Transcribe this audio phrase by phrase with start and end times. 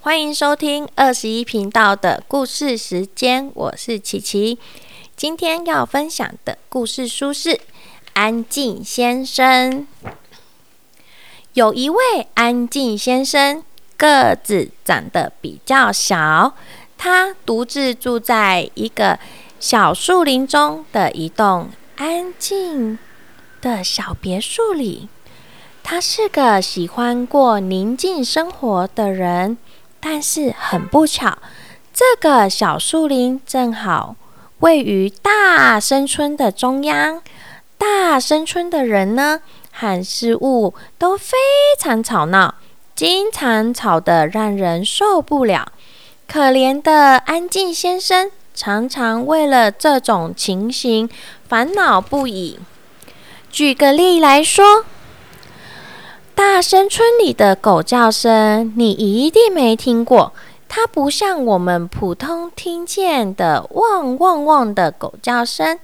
[0.00, 4.56] 欢迎收听二十一频道的故事时间，我是琪琪。
[5.16, 7.50] 今天要分享的故事书是
[8.12, 9.88] 《安静先生》。
[11.54, 11.98] 有一位
[12.34, 13.64] 安静先生，
[13.96, 16.54] 个子长得比较小，
[16.96, 19.18] 他独自住在一个
[19.58, 22.96] 小树林中的一栋安静
[23.60, 25.08] 的小别墅里。
[25.82, 29.56] 他是个喜欢过宁静生活的人，
[30.00, 31.38] 但是很不巧，
[31.92, 34.14] 这个小树林正好
[34.60, 37.20] 位于大生村的中央。
[37.76, 39.40] 大生村的人呢，
[39.72, 41.36] 和事物都非
[41.78, 42.54] 常吵闹，
[42.94, 45.72] 经常吵得让人受不了。
[46.26, 51.08] 可怜的安静先生常常为了这种情形
[51.48, 52.58] 烦恼不已。
[53.50, 54.84] 举个例来说。
[56.38, 60.32] 大生村里的狗叫声，你一定没听过。
[60.68, 65.80] 它不像我们普通听见的汪汪汪的狗叫声。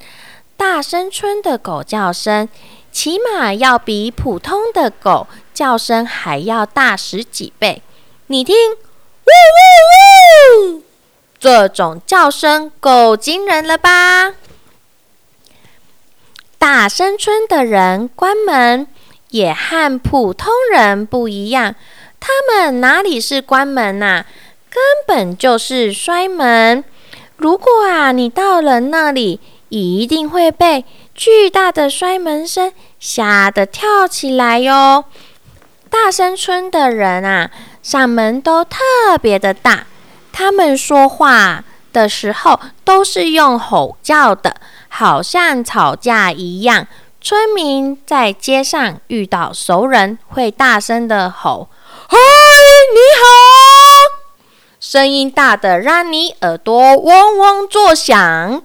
[0.57, 2.49] 大生村的狗叫声，
[2.93, 7.83] 起码要比普通的狗叫声还要大十几倍。
[8.29, 9.31] 你听，呜
[10.69, 10.83] 呜呜！
[11.41, 14.35] 这种叫声够惊人了吧？
[16.61, 18.87] 大生村的人关门。
[19.35, 21.75] 也和普通人不一样，
[22.21, 24.25] 他们哪里是关门呐？
[24.71, 26.85] 根本就是摔门。
[27.37, 30.85] 如果啊，你到了那里，一定会被
[31.17, 35.07] 巨大的摔门声吓得跳起来哟。
[35.91, 37.51] 大山村的人啊，
[37.85, 38.79] 嗓门都特
[39.21, 39.89] 别的大，
[40.33, 44.55] 他们说话的时候都是用吼叫的，
[44.89, 46.87] 好像吵架一样。
[47.27, 51.71] 村民在街上遇到熟人，会大声的吼
[52.07, 53.25] ：“嗨，你好！”
[54.79, 58.63] 声音大的让你耳朵嗡嗡作响。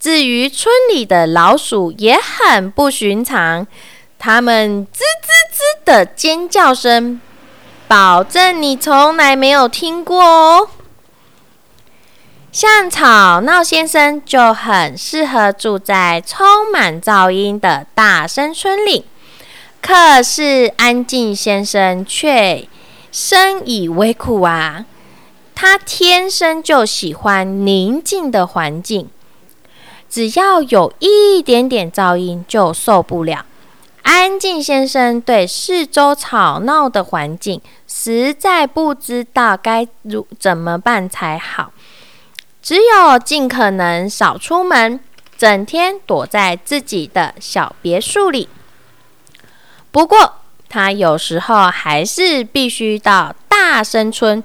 [0.00, 3.66] 至于村里的老鼠也很不寻常，
[4.18, 7.20] 它们吱吱吱的尖叫声，
[7.86, 10.70] 保证你从来没有听过哦。
[12.54, 19.06] 像吵闹先生就很适合住在充满噪音的大生村里，
[19.82, 22.68] 可是安静先生却
[23.10, 24.84] 深以为苦啊！
[25.56, 29.10] 他天生就喜欢宁静的环境，
[30.08, 33.44] 只要有一点点噪音就受不了。
[34.02, 41.72] 安静先生对四周吵闹的环境实在不知道该如怎么办才好。
[42.64, 44.98] 只有尽可能少出门，
[45.36, 48.48] 整天躲在自己的小别墅里。
[49.92, 50.36] 不过，
[50.70, 54.42] 他有时候还是必须到大生村，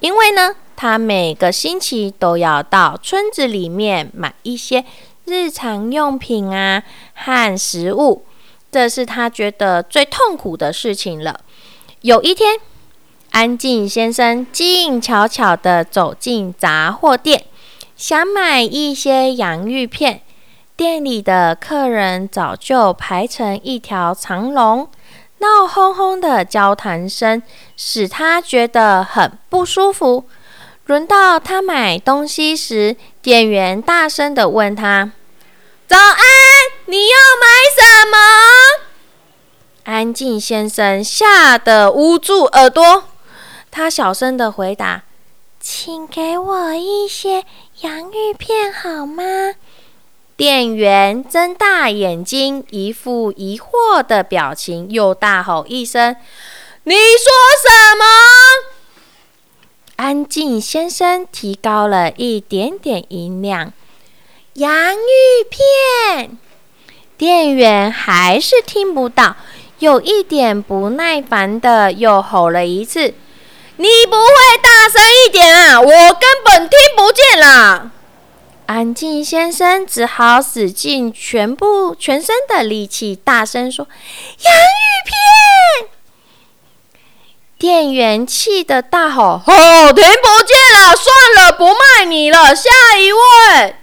[0.00, 4.84] 因为呢，他每个星期都要到村子里面买一些
[5.24, 6.82] 日常用品啊
[7.14, 8.26] 和食物，
[8.70, 11.40] 这是他觉得最痛苦的事情了。
[12.02, 12.58] 有一天，
[13.30, 17.46] 安静先生静悄悄地走进杂货店。
[18.02, 20.22] 想买一些洋芋片，
[20.76, 24.88] 店里的客人早就排成一条长龙，
[25.38, 27.40] 闹哄哄的交谈声
[27.76, 30.24] 使他觉得很不舒服。
[30.86, 35.12] 轮到他买东西时，店员大声的问他
[35.86, 36.18] ：“早安，
[36.86, 38.18] 你要买什么？”
[39.94, 43.04] 安静先生吓得捂住耳朵，
[43.70, 45.04] 他小声的回答。
[45.64, 47.44] 请给我一些
[47.82, 49.24] 洋芋片好吗？
[50.36, 56.14] 店员睁大眼睛，一副疑惑的表情，又大吼一声
[56.84, 58.04] ：“你说什么？”
[59.98, 63.72] 安静先生提高了一点点音量
[64.54, 66.38] ：“洋芋片。”
[67.18, 69.34] 店员还是听不到，
[69.80, 73.14] 有一点不耐烦的又吼了一次。
[73.82, 74.32] 你不会
[74.62, 75.80] 大声一点啊！
[75.80, 77.90] 我根本听不见啦！
[78.66, 83.88] 安静先生只好使尽全部全身的力气，大声说
[84.38, 85.90] ：“洋芋片！”
[87.58, 90.94] 店员气得大吼：“哦，听不见了！
[90.94, 93.74] 算了，不卖你了，下一位。”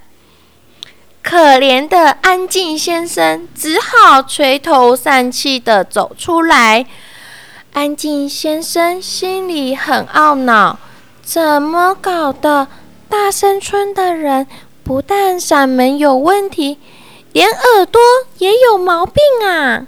[1.22, 6.86] 可怜的安静先生只好垂头丧气的走出来。
[7.72, 10.78] 安静先生心里很懊恼，
[11.22, 12.66] 怎么搞的？
[13.08, 14.46] 大生村的人
[14.84, 16.78] 不但嗓门有问题，
[17.32, 18.00] 连耳朵
[18.38, 19.86] 也有毛病啊！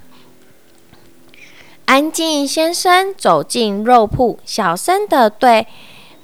[1.85, 5.67] 安静先生走进肉铺，小声的对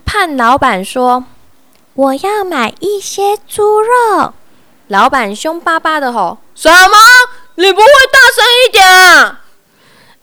[0.05, 1.25] 胖老板说
[1.93, 4.33] ：“我要买一些猪肉。”
[4.87, 6.97] 老板凶巴巴的吼：“什么？
[7.55, 9.38] 你不会大声一点啊？”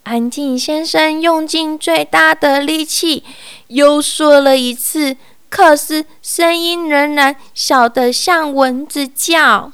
[0.06, 3.24] 安静先生用尽最大的力气，
[3.66, 5.16] 又说了一次，
[5.50, 9.72] 可是声音仍然小得像蚊子叫。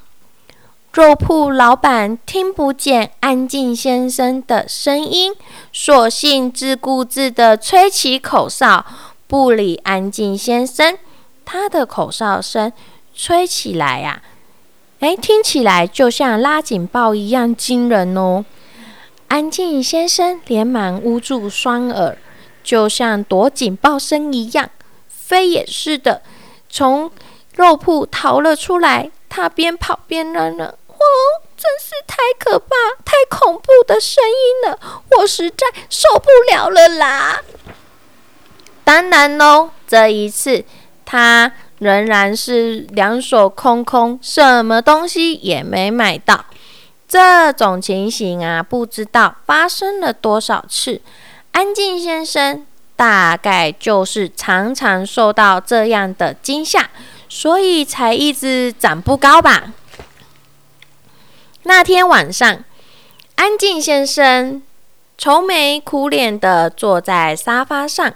[0.94, 5.34] 肉铺老板听不见安静先生的声音，
[5.70, 8.86] 索性自顾自地吹起口哨，
[9.26, 10.96] 不理安静先生。
[11.44, 12.72] 他的口哨声
[13.14, 14.22] 吹起来呀，
[15.00, 18.46] 哎，听起来就像拉警报一样惊人哦。
[19.52, 22.16] 安静先生连忙捂住双耳，
[22.64, 24.70] 就像躲警报声一样，
[25.10, 26.22] 飞也似的
[26.70, 27.10] 从
[27.54, 29.10] 肉铺逃了出来。
[29.28, 30.96] 他边跑边嚷嚷：“哦，
[31.54, 32.66] 真是太可怕、
[33.04, 34.78] 太恐怖的声音了！
[35.18, 37.42] 我实在受不了了啦！”
[38.84, 40.64] 当然喽，这一次
[41.04, 46.46] 他仍然是两手空空，什么东西也没买到。
[47.12, 51.02] 这种情形啊，不知道发生了多少次。
[51.50, 52.66] 安静先生
[52.96, 56.88] 大概就是常常受到这样的惊吓，
[57.28, 59.74] 所以才一直长不高吧。
[61.64, 62.64] 那天晚上，
[63.34, 64.62] 安静先生
[65.18, 68.14] 愁眉苦脸的坐在沙发上，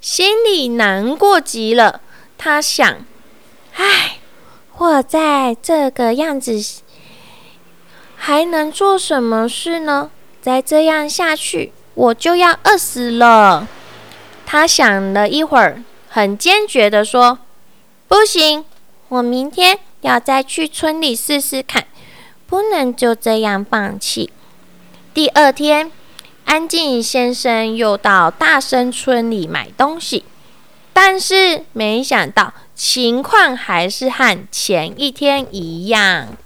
[0.00, 2.00] 心里难过极了。
[2.38, 3.04] 他想
[3.74, 4.18] ：“唉，
[4.76, 6.62] 我在这个样子。”
[8.16, 10.10] 还能做什么事呢？
[10.40, 13.68] 再这样下去，我就要饿死了。
[14.44, 17.38] 他想了一会儿，很坚决地说
[18.08, 18.64] ：“不行，
[19.08, 21.86] 我明天要再去村里试试看，
[22.46, 24.30] 不能就这样放弃。”
[25.12, 25.90] 第二天，
[26.44, 30.24] 安静先生又到大生村里买东西，
[30.92, 36.36] 但是没想到情况还是和前一天一样。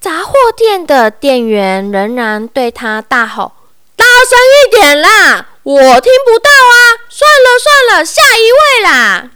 [0.00, 3.52] 杂货店的店员仍然对他大吼
[3.96, 6.74] ：“大声一点啦，我听不到啊！”
[7.10, 9.30] 算了算了，下一位啦。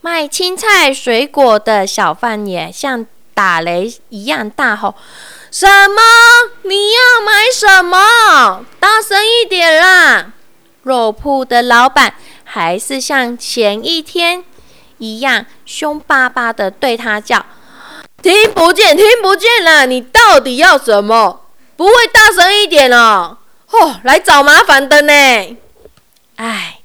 [0.00, 3.04] 卖青菜水果的小贩也像
[3.34, 4.94] 打雷一样大吼
[5.50, 6.00] ：“什么？
[6.62, 8.64] 你要买什么？
[8.78, 10.32] 大声一点啦！”
[10.84, 14.44] 肉铺的老板还是像前一天
[14.98, 17.44] 一样凶巴巴的对他叫。
[18.24, 19.84] 听不见，听不见了！
[19.84, 21.42] 你到底要什么？
[21.76, 23.36] 不会大声一点哦？
[23.70, 25.56] 哦，来找麻烦的呢！
[26.36, 26.78] 哎，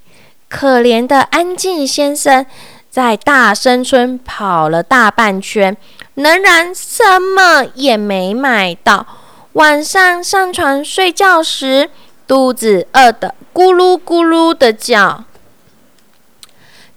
[0.50, 2.46] 可怜的安静先生
[2.90, 5.78] 在大生村跑了大半圈，
[6.16, 9.08] 仍然什么也没买到。
[9.54, 11.90] 晚上上床睡觉时，
[12.28, 15.24] 肚子饿得咕噜咕噜的叫。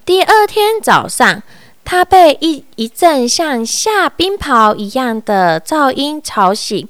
[0.03, 1.41] 第二天早上。
[1.85, 6.87] 他被一一阵像下冰雹一样的噪音吵醒，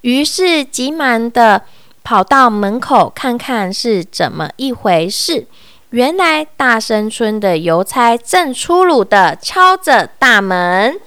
[0.00, 1.62] 于是急忙的
[2.02, 5.46] 跑到门口看看是怎么一回事。
[5.90, 11.00] 原来大生村的邮差正粗鲁的敲着大门。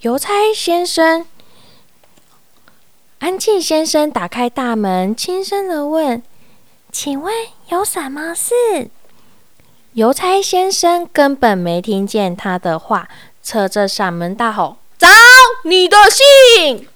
[0.00, 1.24] 邮差先生。
[3.22, 6.20] 安静先生打开大门，轻声的问
[6.90, 7.32] ：“请问
[7.68, 8.90] 有什么事？”
[9.94, 13.06] 邮差先生根本没听见他的话，
[13.40, 15.06] 扯着嗓门大吼：“找
[15.66, 16.88] 你的信！”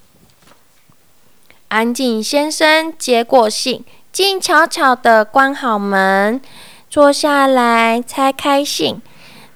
[1.71, 6.40] 安静先生接过信，静悄悄的关好门，
[6.90, 9.00] 坐下来拆开信。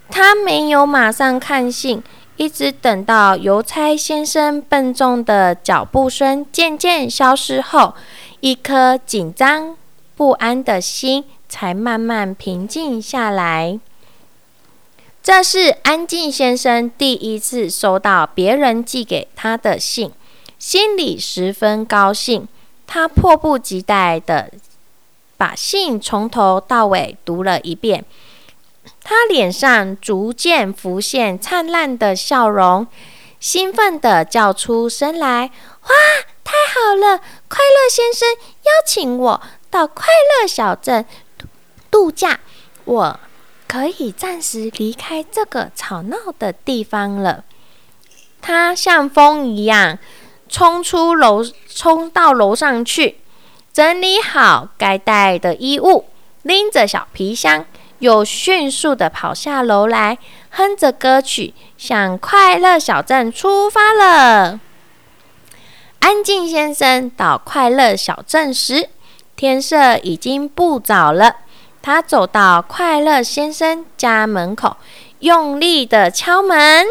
[0.08, 2.00] 他没有马上看信。
[2.40, 7.94] 一直等到邮差先生笨重的脚步声渐渐消失后，
[8.40, 9.76] 一颗紧张
[10.16, 13.78] 不安的心才慢慢平静下来。
[15.22, 20.10] 这是安静先生第一次收到别人寄给他的信，
[20.58, 22.48] 心里十分高兴。
[22.86, 24.50] 他迫不及待地
[25.36, 28.02] 把信从头到尾读了一遍。
[29.10, 32.86] 他脸上逐渐浮现灿烂的笑容，
[33.40, 35.50] 兴奋地叫出声来
[35.82, 35.90] ：“哇，
[36.44, 37.18] 太好了！
[37.48, 38.28] 快乐先生
[38.62, 41.04] 邀请我到快乐小镇
[41.90, 42.38] 度假，
[42.84, 43.18] 我
[43.66, 47.42] 可以暂时离开这个吵闹的地方了。”
[48.40, 49.98] 他像风一样
[50.48, 53.18] 冲出楼，冲到楼上去，
[53.72, 56.04] 整理好该带的衣物，
[56.42, 57.66] 拎着小皮箱。
[58.00, 60.18] 又迅速的跑下楼来，
[60.50, 64.60] 哼着歌曲，向快乐小镇出发了。
[66.00, 68.88] 安静先生到快乐小镇时，
[69.36, 71.36] 天色已经不早了。
[71.82, 74.76] 他走到快乐先生家门口，
[75.20, 76.86] 用力的敲门。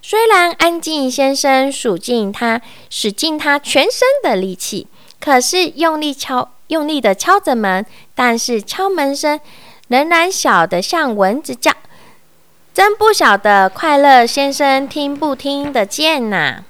[0.00, 2.60] 虽然安静先生数尽他
[2.90, 4.88] 使尽他全身的力气，
[5.20, 9.38] 可是用力敲、用力的敲着门，但是敲门声
[9.88, 11.70] 仍然小得像蚊子叫。
[12.72, 16.64] 真不晓得快乐先生听不听得见呐？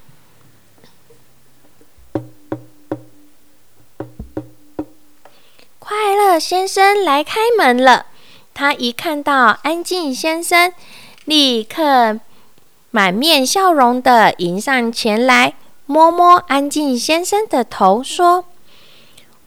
[5.79, 8.07] 快乐先生来开门了。
[8.53, 10.73] 他一看到安静先生，
[11.25, 12.19] 立刻
[12.91, 15.55] 满面笑容的迎上前来，
[15.87, 18.45] 摸摸安静先生的头，说：“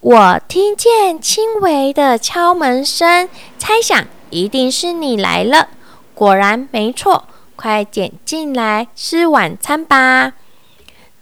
[0.05, 5.69] 我听见轻微的敲门声，猜想一定是你来了。
[6.13, 7.23] 果然没错，
[7.55, 10.33] 快点进来吃晚餐吧。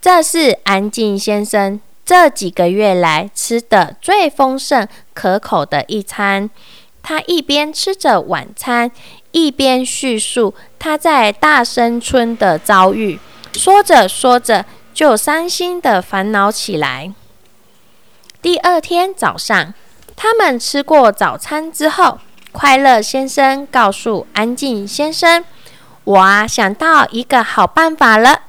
[0.02, 6.50] 这是安静先生。”这几个月来吃的最丰盛可口的一餐，
[7.02, 8.92] 他一边吃着晚餐，
[9.32, 13.18] 一边叙述他在大生村的遭遇。
[13.54, 17.14] 说着说着，就伤心的烦恼起来。
[18.64, 19.74] 第二天早上，
[20.16, 22.20] 他们吃过早餐之后，
[22.54, 25.44] 快乐先生告诉安静先生
[26.06, 28.44] ：“我啊，想到一个好办法了。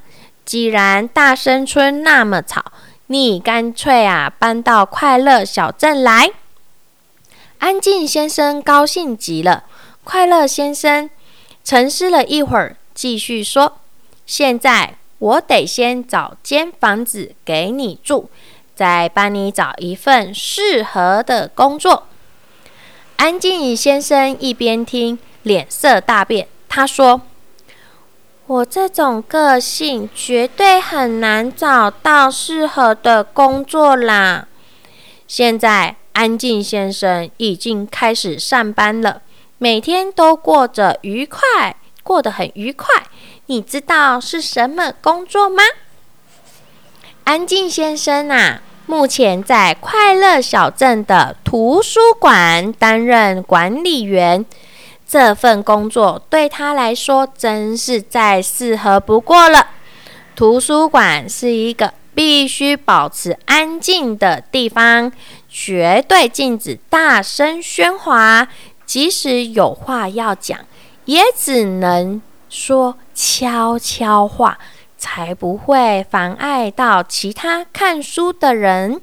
[0.45, 2.65] 既然大生村那么吵。”
[3.09, 6.31] 你干脆啊，搬到快乐小镇来。
[7.59, 9.65] 安静先生高兴极了。
[10.05, 11.11] 快乐先生
[11.65, 13.79] 沉思了一会儿，继续说
[14.25, 18.31] ：“现在我得先找间房子给你住，
[18.75, 22.07] 再帮你找一份适合的工作。”
[23.17, 26.49] 安静先生一边听，脸色大变。
[26.69, 27.21] 他说。
[28.47, 34.47] 我这种个性绝对很难找到适合的工作啦。
[35.27, 39.23] 现在安静先生已经开始上班了，
[39.57, 43.05] 每天都过着愉快，过得很愉快。
[43.47, 45.63] 你知道是什么工作吗？
[47.25, 54.45] 安静先生啊，目前在快乐小镇的图书馆担任管理员。
[55.09, 59.69] 这份工作对他来说真是再适合不过了。
[60.37, 65.11] 图书馆是一个必须保持安静的地方，
[65.49, 68.49] 绝对禁止大声喧哗。
[68.85, 70.59] 即使有话要讲，
[71.07, 74.59] 也只能说悄悄话，
[75.05, 79.03] 才不会妨碍到其他看书的人。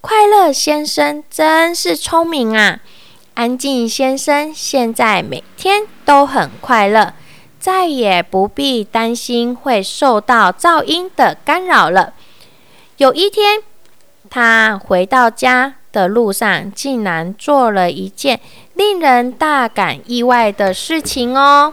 [0.00, 2.80] 快乐先生真是聪明啊！
[3.34, 7.14] 安静先生现在每天都很快乐，
[7.60, 12.12] 再也不必担心会受到噪音的干扰了。
[12.96, 13.62] 有一天，
[14.28, 18.40] 他回到家的路上，竟然做了一件
[18.74, 21.72] 令人大感意外的事情哦！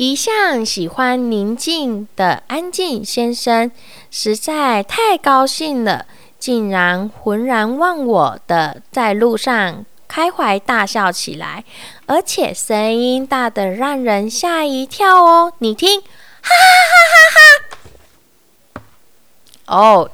[0.00, 3.70] 一向喜欢宁静的安静先生，
[4.10, 6.06] 实在太高兴了。
[6.38, 11.62] 竟然浑然忘我的在路上开怀大笑起来，
[12.06, 15.52] 而且声音大得让人吓一跳哦！
[15.58, 16.50] 你听，哈哈
[16.96, 17.28] 哈
[18.72, 18.80] 哈
[19.66, 19.76] 哈！
[19.76, 20.10] 哦，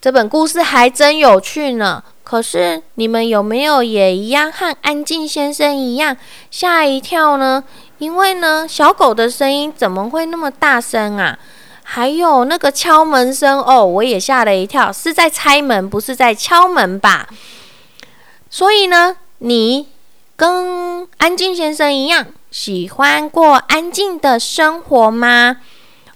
[0.00, 2.02] 这本故事还真有趣呢。
[2.24, 6.16] 可是你们有没有也一样和安静先生一样
[6.50, 7.64] 吓一跳呢？
[7.98, 11.38] 因为呢，小狗的声音怎么会那么大声啊？
[11.82, 17.28] 还有那个敲门声哦，我也吓了一跳，是在拆门，不是在敲门吧？
[18.50, 19.88] 所以呢，你
[20.36, 25.56] 跟安静先生一样，喜欢过安静的生活吗？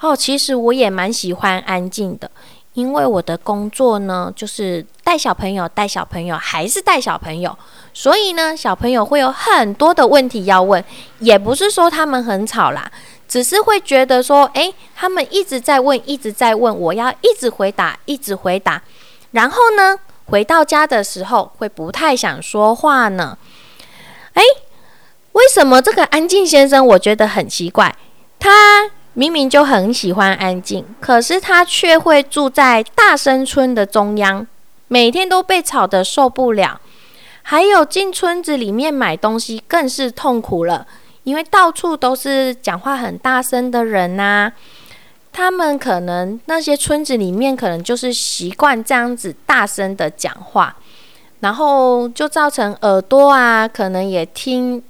[0.01, 2.31] 哦，其实我也蛮喜欢安静的，
[2.75, 7.57] 因为我的工作呢，就是带小朋友，带小朋友还是带小朋友，
[7.93, 10.83] 所以呢，小朋友会有很多的问题要问，
[11.19, 12.91] 也不是说他们很吵啦。
[13.29, 18.83] 只是会觉得说，诶，他们一直在问，一直在问，我要一直回答，一直回答。
[19.31, 23.39] 然后呢，回到家的时候会不太想说话呢。
[24.35, 24.43] 诶，
[25.33, 27.95] 为什么这个安静先生我觉得很奇怪？
[28.39, 34.47] 他明明就很喜欢安静，可是他却会住在大生村的中央，
[34.89, 36.81] 每天都被吵得受不了。
[37.43, 40.87] 还有进村子里面买东西更是痛苦了。
[41.25, 44.51] 因为到处都是讲话很大声的人呐，
[45.33, 50.75] 他们可能那些村子里面可能就是习惯这样子大声的讲话，
[51.39, 54.83] 然后就造成耳朵啊，可能也听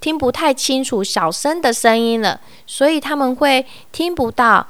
[0.00, 4.66] 听不太清楚小声的声音了，所以他们会听不到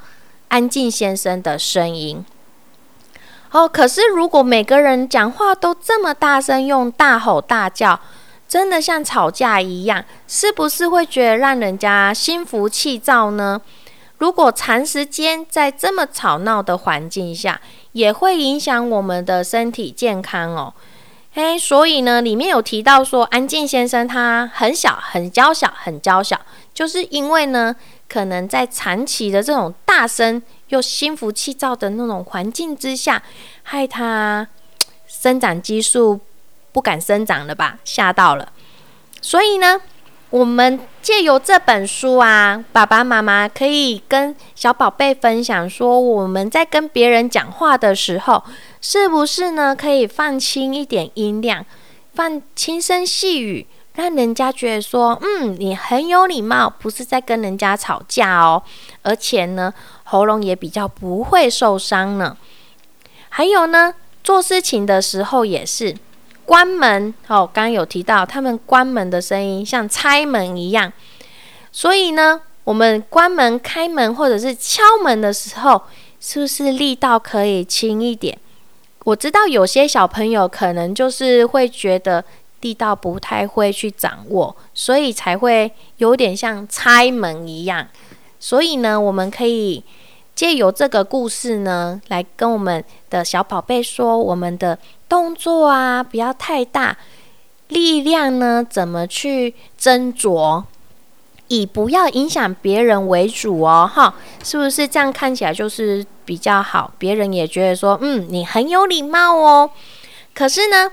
[0.47, 2.25] 安静先生的声音。
[3.51, 7.99] 哦，可是如果每个人讲话都这么大声，用大吼大叫，
[8.47, 13.61] 真的像吵架一样，是不是会觉得让人家心浮气躁呢？
[14.17, 17.59] 如果长时间在这么吵闹的环境下，
[17.91, 20.73] 也会影响我们的身体健康哦。
[21.35, 26.41] 哎，所以呢，里面有提到说，安静先生他很小，很娇小，很娇小，
[26.73, 27.75] 就是因为呢，
[28.09, 30.41] 可能在长期的这种大声。
[30.69, 33.21] 又心浮气躁的那种环境之下，
[33.61, 34.47] 害他
[35.07, 36.19] 生长激素
[36.71, 37.77] 不敢生长了吧？
[37.85, 38.51] 吓到了。
[39.21, 39.79] 所以呢，
[40.29, 48.43] 我们借由这本书啊，爸爸妈妈可以跟小宝贝分享说，我们在跟别人讲话的时候，
[48.81, 49.75] 是不是呢？
[49.75, 51.65] 可以放轻一点音量，
[52.13, 58.61] 放轻声细语，让人家觉得说，嗯，你很有礼貌，不是在跟人家吵架哦。
[59.01, 59.73] 而且呢。
[60.07, 62.37] 喉咙也比较不会受伤呢。
[63.29, 63.91] 还有呢，
[64.23, 65.97] 做事情的时候也是
[66.45, 67.49] 关门哦。
[67.51, 70.91] 刚刚有提到他们关门的声音像拆门一样，
[71.71, 75.81] 所以呢，我们关门、开门或者是敲门的时候，
[76.19, 78.37] 是不是力道可以轻一点？
[79.03, 82.23] 我知道有些小朋友可能就是会觉得
[82.61, 87.87] 力道不太会去掌握，所以才会有点像拆门一样。
[88.39, 89.83] 所以呢，我们可以
[90.35, 94.77] 借由这个故事呢，来跟我们的小宝贝说，我们的
[95.07, 96.97] 动作啊不要太大，
[97.69, 100.63] 力量呢怎么去斟酌，
[101.47, 104.13] 以不要影响别人为主哦，哈，
[104.43, 106.91] 是不是这样看起来就是比较好？
[106.97, 109.69] 别人也觉得说，嗯，你很有礼貌哦。
[110.33, 110.91] 可是呢，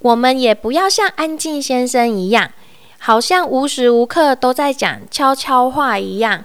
[0.00, 2.50] 我们也不要像安静先生一样，
[2.98, 6.42] 好像无时无刻都在讲悄悄话一样。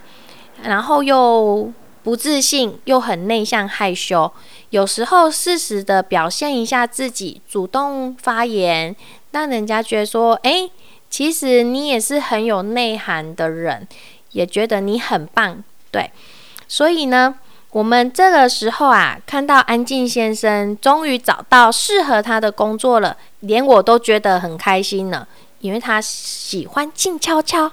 [0.63, 1.71] 然后又
[2.03, 4.31] 不自信，又很内向害羞，
[4.71, 8.93] 有时候适时的表现一下自己，主动发言，
[9.31, 10.69] 让人家觉得说，哎，
[11.09, 13.87] 其实你也是很有内涵的人，
[14.31, 16.11] 也觉得你很棒，对。
[16.67, 17.35] 所以呢，
[17.71, 25.25] 我们这个时候啊，看到安静先生终于找到适合他的工作了，连我都觉得很开心呢，
[25.59, 27.71] 因为他喜欢静悄悄。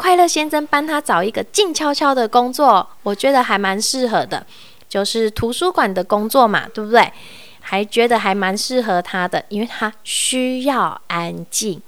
[0.00, 4.46] 快乐先生帮他找一个静悄悄的工作，我觉得还蛮适合的，
[4.88, 7.12] 就是图书馆的工作嘛，对不对？
[7.60, 11.82] 还觉得还蛮适合他的，因为他需要安静。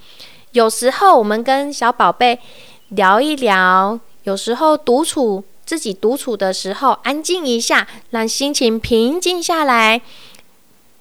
[0.50, 2.38] 有时候我们跟小宝贝
[2.90, 10.02] 聊一聊，有时候独处自己独处的时候，安静一下，让心情平静下来，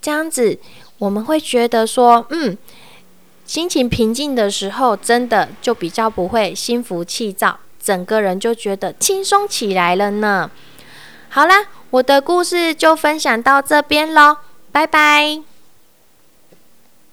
[0.02, 0.58] 这样子
[0.97, 2.58] 我们会觉得说，嗯。
[3.51, 10.49] 心情平静的时候，真的就比较不会心浮气躁，整个人就觉得轻松起来了呢。
[11.27, 14.37] 好啦，我的故事就分享到这边喽，
[14.71, 15.50] 拜拜。